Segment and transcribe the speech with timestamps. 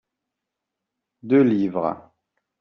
[1.21, 2.11] Deux livres.